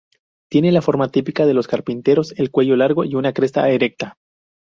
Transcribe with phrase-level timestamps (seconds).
[0.49, 4.17] Tiene la forma típica de los carpinteros, el cuello largo y una cresta erecta.